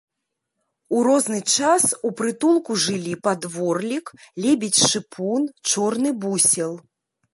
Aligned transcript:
У 0.99 1.01
розны 1.07 1.41
час 1.55 1.83
у 2.09 2.11
прытулку 2.21 2.71
жылі 2.85 3.13
падворлік, 3.27 4.05
лебедзь-шыпун, 4.47 5.41
чорны 5.73 6.09
бусел. 6.25 6.73